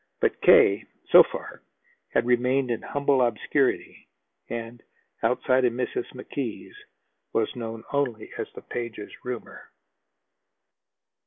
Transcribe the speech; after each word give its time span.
But 0.19 0.41
K., 0.41 0.83
so 1.11 1.21
far, 1.21 1.61
had 2.09 2.25
remained 2.25 2.71
in 2.71 2.81
humble 2.81 3.21
obscurity, 3.21 4.07
and, 4.49 4.81
outside 5.21 5.63
of 5.63 5.73
Mrs. 5.73 6.07
McKee's, 6.15 6.75
was 7.33 7.55
known 7.55 7.83
only 7.93 8.31
as 8.39 8.47
the 8.55 8.63
Pages' 8.63 9.13
roomer. 9.23 9.69